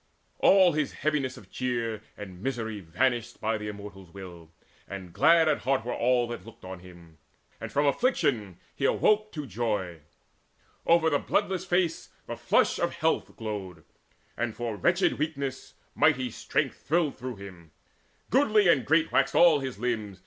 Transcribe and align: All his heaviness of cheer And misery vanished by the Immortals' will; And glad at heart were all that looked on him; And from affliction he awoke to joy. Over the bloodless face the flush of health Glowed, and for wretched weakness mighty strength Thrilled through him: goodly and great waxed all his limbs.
All 0.39 0.71
his 0.71 0.93
heaviness 0.93 1.37
of 1.37 1.51
cheer 1.51 2.01
And 2.17 2.41
misery 2.41 2.79
vanished 2.79 3.39
by 3.39 3.59
the 3.59 3.67
Immortals' 3.67 4.11
will; 4.11 4.51
And 4.87 5.13
glad 5.13 5.47
at 5.47 5.59
heart 5.59 5.85
were 5.85 5.93
all 5.93 6.27
that 6.29 6.43
looked 6.43 6.65
on 6.65 6.79
him; 6.79 7.19
And 7.59 7.71
from 7.71 7.85
affliction 7.85 8.57
he 8.75 8.85
awoke 8.85 9.31
to 9.33 9.45
joy. 9.45 9.99
Over 10.87 11.11
the 11.11 11.19
bloodless 11.19 11.65
face 11.65 12.09
the 12.25 12.35
flush 12.35 12.79
of 12.79 12.95
health 12.95 13.35
Glowed, 13.35 13.83
and 14.35 14.55
for 14.55 14.75
wretched 14.75 15.19
weakness 15.19 15.75
mighty 15.93 16.31
strength 16.31 16.77
Thrilled 16.81 17.15
through 17.19 17.35
him: 17.35 17.69
goodly 18.31 18.67
and 18.69 18.85
great 18.87 19.11
waxed 19.11 19.35
all 19.35 19.59
his 19.59 19.77
limbs. 19.77 20.19